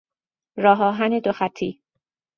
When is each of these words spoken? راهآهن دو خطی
راهآهن 0.63 1.19
دو 1.19 1.31
خطی 1.31 1.79